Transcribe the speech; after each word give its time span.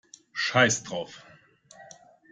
Scheiß 0.33 0.81
drauf! 0.83 1.21